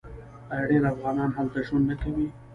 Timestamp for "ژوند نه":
1.67-1.95